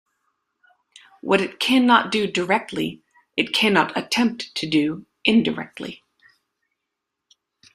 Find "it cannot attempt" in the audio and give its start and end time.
3.37-4.55